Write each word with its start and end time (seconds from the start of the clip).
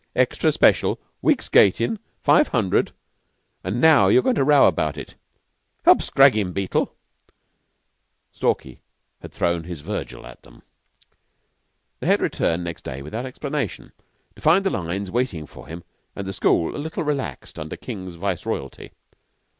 "Extra 0.15 0.51
special, 0.51 0.99
week's 1.21 1.47
gatin' 1.47 1.89
and 1.91 1.99
five 2.23 2.47
hundred... 2.47 2.91
and 3.63 3.79
now 3.79 4.07
you're 4.07 4.23
goin' 4.23 4.33
to 4.33 4.43
row 4.43 4.65
about 4.67 4.97
it! 4.97 5.13
Help 5.85 6.01
scrag 6.01 6.35
him, 6.35 6.53
Beetle!" 6.53 6.95
Stalky 8.33 8.81
had 9.21 9.31
thrown 9.31 9.65
his 9.65 9.81
Virgil 9.81 10.25
at 10.25 10.41
them. 10.41 10.63
The 11.99 12.07
Head 12.07 12.19
returned 12.19 12.63
next 12.63 12.83
day 12.83 13.03
without 13.03 13.27
explanation, 13.27 13.91
to 14.35 14.41
find 14.41 14.65
the 14.65 14.71
lines 14.71 15.11
waiting 15.11 15.45
for 15.45 15.67
him 15.67 15.83
and 16.15 16.25
the 16.25 16.33
school 16.33 16.75
a 16.75 16.79
little 16.81 17.03
relaxed 17.03 17.59
under 17.59 17.77
Mr. 17.77 17.81
King's 17.81 18.15
viceroyalty. 18.15 18.93